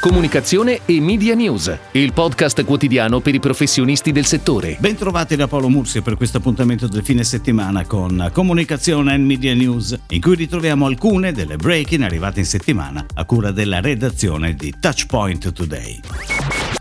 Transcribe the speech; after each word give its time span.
Comunicazione 0.00 0.80
e 0.86 0.98
Media 0.98 1.34
News, 1.34 1.78
il 1.92 2.14
podcast 2.14 2.64
quotidiano 2.64 3.20
per 3.20 3.34
i 3.34 3.38
professionisti 3.38 4.12
del 4.12 4.24
settore. 4.24 4.78
Bentrovati 4.80 5.36
da 5.36 5.46
Paolo 5.46 5.68
Mursi 5.68 6.00
per 6.00 6.16
questo 6.16 6.38
appuntamento 6.38 6.88
del 6.88 7.04
fine 7.04 7.22
settimana 7.22 7.84
con 7.84 8.30
Comunicazione 8.32 9.12
e 9.12 9.18
Media 9.18 9.54
News, 9.54 9.94
in 10.08 10.22
cui 10.22 10.36
ritroviamo 10.36 10.86
alcune 10.86 11.32
delle 11.32 11.56
break-in 11.56 12.02
arrivate 12.02 12.40
in 12.40 12.46
settimana 12.46 13.04
a 13.12 13.26
cura 13.26 13.50
della 13.50 13.80
redazione 13.80 14.54
di 14.54 14.74
Touchpoint 14.80 15.52
Today. 15.52 16.00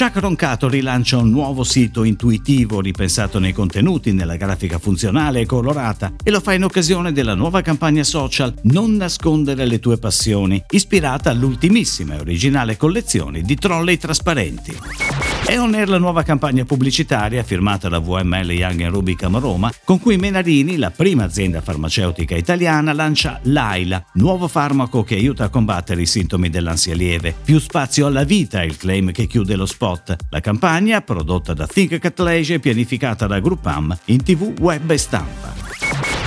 Chuck 0.00 0.16
Roncato 0.16 0.66
rilancia 0.66 1.18
un 1.18 1.28
nuovo 1.28 1.62
sito 1.62 2.04
intuitivo 2.04 2.80
ripensato 2.80 3.38
nei 3.38 3.52
contenuti, 3.52 4.14
nella 4.14 4.36
grafica 4.36 4.78
funzionale 4.78 5.40
e 5.40 5.44
colorata 5.44 6.14
e 6.24 6.30
lo 6.30 6.40
fa 6.40 6.54
in 6.54 6.64
occasione 6.64 7.12
della 7.12 7.34
nuova 7.34 7.60
campagna 7.60 8.02
social 8.02 8.54
Non 8.62 8.94
nascondere 8.96 9.66
le 9.66 9.78
tue 9.78 9.98
passioni, 9.98 10.64
ispirata 10.70 11.28
all'ultimissima 11.28 12.14
e 12.14 12.20
originale 12.20 12.78
collezione 12.78 13.42
di 13.42 13.56
trolley 13.56 13.98
trasparenti. 13.98 15.29
È 15.44 15.58
on 15.58 15.74
air 15.74 15.88
la 15.88 15.98
nuova 15.98 16.22
campagna 16.22 16.64
pubblicitaria 16.64 17.42
firmata 17.42 17.88
da 17.88 17.98
VML 17.98 18.52
Young 18.52 18.88
Rubicam 18.88 19.38
Roma, 19.38 19.72
con 19.84 19.98
cui 19.98 20.16
Menarini, 20.16 20.76
la 20.76 20.90
prima 20.90 21.24
azienda 21.24 21.60
farmaceutica 21.60 22.36
italiana, 22.36 22.92
lancia 22.92 23.40
Laila, 23.42 24.04
nuovo 24.14 24.46
farmaco 24.46 25.02
che 25.02 25.16
aiuta 25.16 25.44
a 25.44 25.48
combattere 25.48 26.02
i 26.02 26.06
sintomi 26.06 26.50
dell'ansia 26.50 26.94
lieve. 26.94 27.34
Più 27.42 27.58
spazio 27.58 28.06
alla 28.06 28.24
vita 28.24 28.62
è 28.62 28.64
il 28.64 28.76
claim 28.76 29.10
che 29.10 29.26
chiude 29.26 29.56
lo 29.56 29.66
spot. 29.66 30.16
La 30.30 30.40
campagna, 30.40 31.00
prodotta 31.00 31.52
da 31.52 31.66
Think 31.66 31.98
Catlege 31.98 32.54
e 32.54 32.60
pianificata 32.60 33.26
da 33.26 33.40
Groupam 33.40 33.96
in 34.06 34.22
tv, 34.22 34.54
web 34.60 34.88
e 34.90 34.98
stampa. 34.98 35.69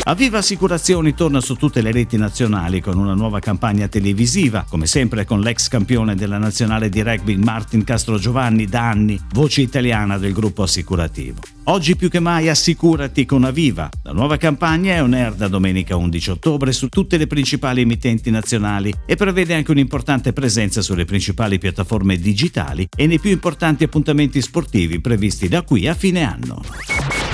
Aviva 0.06 0.40
Assicurazioni 0.40 1.14
torna 1.14 1.40
su 1.40 1.56
tutte 1.56 1.82
le 1.82 1.94
reti 1.94 2.18
nazionali 2.18 2.82
con 2.82 2.98
una 2.98 3.14
nuova 3.14 3.40
campagna 3.40 3.88
televisiva, 3.88 4.66
come 4.68 4.86
sempre 4.86 5.24
con 5.24 5.40
l'ex 5.40 5.70
campione 5.70 6.14
della 6.14 6.38
nazionale 6.38 6.90
di 6.90 7.02
rugby 7.02 7.38
Martin 7.38 7.86
Castro 7.86 8.18
Giovanni 8.18 8.66
da 8.66 8.90
anni, 8.90 9.18
voce 9.32 9.62
italiana 9.62 10.18
del 10.18 10.34
gruppo 10.34 10.64
assicurativo. 10.64 11.40
Oggi 11.66 11.96
più 11.96 12.10
che 12.10 12.20
mai 12.20 12.50
assicurati 12.50 13.24
con 13.24 13.46
Aviva. 13.46 13.88
La 14.04 14.12
nuova 14.12 14.36
campagna 14.36 14.94
è 14.94 15.02
on 15.02 15.14
air 15.14 15.36
da 15.36 15.48
domenica 15.48 15.96
11 15.96 16.32
ottobre 16.32 16.74
su 16.74 16.90
tutte 16.90 17.16
le 17.16 17.26
principali 17.26 17.80
emittenti 17.80 18.30
nazionali 18.30 18.94
e 19.06 19.16
prevede 19.16 19.54
anche 19.54 19.72
un'importante 19.72 20.34
presenza 20.34 20.82
sulle 20.82 21.06
principali 21.06 21.60
piattaforme 21.60 22.18
digitali 22.18 22.90
e 22.94 23.08
nei 23.08 23.20
più 23.20 23.32
importanti 23.32 23.86
appuntamenti 23.86 24.42
sportivi 24.42 25.00
previsti 25.00 25.48
da 25.48 25.62
qui 25.62 25.88
a 25.88 25.94
fine 25.94 26.24
anno. 26.24 26.62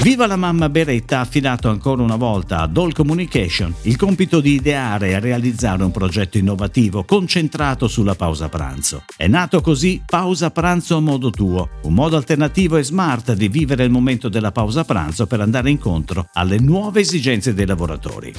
Viva 0.02 0.28
la 0.28 0.38
mamma 0.38 0.70
Beretta 0.70 1.18
ha 1.18 1.22
affidato 1.22 1.68
ancora 1.68 2.02
una 2.02 2.16
volta 2.16 2.62
a 2.62 2.68
Doll 2.68 2.94
Communication 2.94 3.74
il 3.82 3.98
compito 3.98 4.40
di 4.40 4.54
ideare 4.54 5.10
e 5.10 5.20
realizzare 5.20 5.84
un 5.84 5.92
progetto 5.92 6.38
innovativo 6.38 7.04
concentrato 7.04 7.90
sulla 7.90 8.16
pausa 8.16 8.48
pranzo. 8.48 9.04
È 9.18 9.28
nato 9.28 9.60
così 9.60 10.02
Pausa 10.06 10.52
pranzo 10.52 10.96
a 10.96 11.02
modo 11.02 11.30
tuo, 11.32 11.70
un 11.82 11.94
modo 11.94 12.16
alternativo 12.16 12.78
e 12.78 12.84
smart 12.84 13.34
di 13.34 13.50
vivere 13.50 13.84
il 13.84 13.92
momento 13.92 14.30
della 14.30 14.54
pausa 14.54 14.86
pranzo 14.86 15.28
per 15.28 15.42
andare 15.42 15.70
incontro 15.70 16.30
alle 16.32 16.60
nuove 16.60 17.02
esigenze 17.02 17.54
dei 17.54 17.66
lavoratori. 17.66 18.34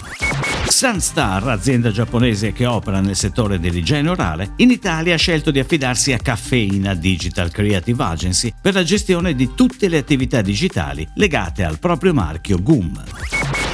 Sunstar, 0.81 1.47
azienda 1.47 1.91
giapponese 1.91 2.55
che 2.55 2.65
opera 2.65 3.01
nel 3.01 3.15
settore 3.15 3.61
dell'igiene 3.61 4.09
orale, 4.09 4.53
in 4.57 4.71
Italia 4.71 5.13
ha 5.13 5.19
scelto 5.19 5.51
di 5.51 5.59
affidarsi 5.59 6.15
a 6.15 6.17
Caffeina 6.17 6.95
Digital 6.95 7.51
Creative 7.51 8.03
Agency 8.03 8.51
per 8.59 8.73
la 8.73 8.83
gestione 8.83 9.35
di 9.35 9.51
tutte 9.55 9.89
le 9.89 9.99
attività 9.99 10.41
digitali 10.41 11.07
legate 11.17 11.65
al 11.65 11.79
proprio 11.79 12.15
marchio 12.15 12.63
GUM. 12.63 13.20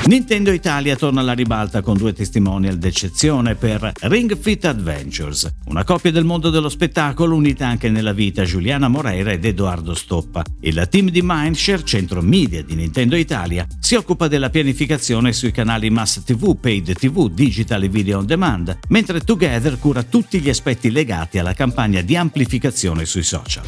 Nintendo 0.06 0.52
Italia 0.52 0.94
torna 0.94 1.20
alla 1.20 1.32
ribalta 1.32 1.80
con 1.80 1.96
due 1.96 2.12
testimonial 2.12 2.78
d'eccezione 2.78 3.56
per 3.56 3.90
Ring 4.02 4.38
Fit 4.38 4.64
Adventures, 4.64 5.52
una 5.64 5.82
coppia 5.82 6.12
del 6.12 6.24
mondo 6.24 6.48
dello 6.48 6.68
spettacolo 6.68 7.34
unita 7.34 7.66
anche 7.66 7.90
nella 7.90 8.12
vita 8.12 8.44
Giuliana 8.44 8.86
Moreira 8.86 9.32
ed 9.32 9.44
Edoardo 9.44 9.94
Stoppa. 9.94 10.44
Il 10.60 10.86
team 10.88 11.10
di 11.10 11.22
Mindshare, 11.24 11.82
centro 11.82 12.22
media 12.22 12.62
di 12.62 12.76
Nintendo 12.76 13.16
Italia, 13.16 13.66
si 13.80 13.96
occupa 13.96 14.28
della 14.28 14.48
pianificazione 14.48 15.32
sui 15.32 15.50
canali 15.50 15.90
Mass 15.90 16.22
TV, 16.22 16.56
Paid 16.56 16.92
TV, 16.92 17.28
Digital 17.28 17.82
e 17.82 17.88
Video 17.88 18.18
on 18.18 18.26
Demand, 18.26 18.78
mentre 18.90 19.22
Together 19.22 19.76
cura 19.76 20.04
tutti 20.04 20.38
gli 20.38 20.48
aspetti 20.48 20.92
legati 20.92 21.38
alla 21.38 21.52
campagna 21.52 22.00
di 22.00 22.14
amplificazione 22.14 23.06
sui 23.06 23.24
social. 23.24 23.64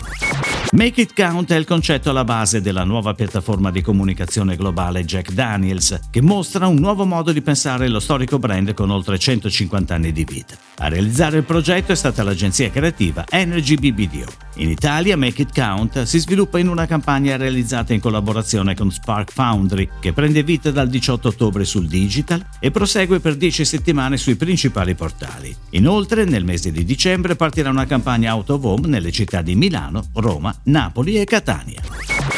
Make 0.73 1.01
It 1.01 1.15
Count 1.15 1.51
è 1.51 1.57
il 1.57 1.65
concetto 1.65 2.11
alla 2.11 2.25
base 2.25 2.61
della 2.61 2.85
nuova 2.85 3.15
piattaforma 3.15 3.71
di 3.71 3.81
comunicazione 3.81 4.57
globale 4.57 5.05
Jack 5.05 5.33
Daniels, 5.33 6.09
che 6.11 6.21
mostra 6.21 6.67
un 6.67 6.77
nuovo 6.77 7.05
modo 7.07 7.33
di 7.33 7.41
pensare 7.41 7.89
lo 7.89 8.01
storico 8.01 8.39
brand 8.39 8.75
con 8.75 8.91
oltre 8.91 9.19
150 9.19 9.95
anni 9.95 10.13
di 10.13 10.25
vita. 10.25 10.68
A 10.81 10.89
realizzare 10.89 11.39
il 11.39 11.45
progetto 11.45 11.91
è 11.91 11.97
stata 11.97 12.23
l'agenzia 12.23 12.71
creativa 12.71 13.25
Energy 13.29 13.75
BBDO. 13.75 14.27
In 14.57 14.71
Italia 14.71 15.17
Make 15.17 15.43
It 15.43 15.53
Count 15.53 16.03
si 16.03 16.21
sviluppa 16.21 16.61
in 16.61 16.69
una 16.69 16.87
campagna 16.87 17.37
realizzata 17.37 17.93
in 17.93 18.01
collaborazione 18.01 18.77
con 18.77 18.93
Spark 18.93 19.33
Foundry, 19.33 19.89
che 19.99 20.13
prende 20.13 20.45
vita 20.45 20.71
dal 20.71 20.89
18 20.89 21.29
ottobre 21.29 21.65
sul 21.65 21.89
digital 21.89 22.47
e 22.61 22.71
prosegue 22.71 23.19
per 23.19 23.35
10 23.35 23.65
settimane 23.65 24.17
sui 24.17 24.37
principali 24.37 24.95
portali. 24.95 25.55
Inoltre, 25.71 26.25
nel 26.25 26.45
mese 26.45 26.71
di 26.71 26.85
dicembre 26.85 27.35
partirà 27.35 27.71
una 27.71 27.87
campagna 27.87 28.35
out 28.35 28.51
of 28.51 28.63
home 28.63 28.87
nelle 28.87 29.11
città 29.11 29.43
di 29.43 29.57
Milano, 29.57 30.05
Roma, 30.15 30.55
Napoli 30.65 31.19
e 31.19 31.25
Catania. 31.25 32.38